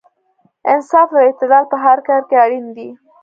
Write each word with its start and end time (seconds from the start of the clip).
انصاف 0.73 1.09
او 1.13 1.19
اعتدال 1.27 1.63
په 1.71 1.77
هر 1.85 1.97
کار 2.07 2.21
کې 2.29 2.35
اړین 2.43 2.65
دی. 2.77 2.89